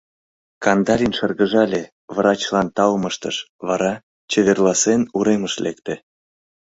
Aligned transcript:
Кандалин 0.63 1.11
шыргыжале, 1.17 1.83
врачлан 2.15 2.67
таум 2.75 3.03
ыштыш, 3.09 3.37
вара, 3.67 3.93
чеверласен, 4.31 5.01
уремыш 5.17 5.53
лекте. 5.65 5.95